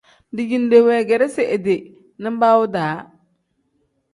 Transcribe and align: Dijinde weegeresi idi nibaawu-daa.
Dijinde 0.35 0.77
weegeresi 0.87 1.43
idi 1.55 1.75
nibaawu-daa. 2.21 2.95